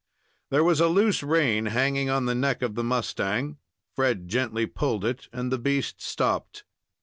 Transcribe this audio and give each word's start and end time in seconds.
There 0.49 0.63
was 0.63 0.79
a 0.79 0.87
loose 0.87 1.21
rein 1.21 1.67
hanging 1.67 2.09
on 2.09 2.25
the 2.25 2.33
neck 2.33 2.63
of 2.63 2.73
the 2.73 2.83
mustang. 2.83 3.59
Fred 3.95 4.27
gently 4.27 4.65
pulled 4.65 5.05
it 5.05 5.29
and 5.31 5.51
the 5.51 5.59
beast 5.59 6.01
stopped. 6.01 6.63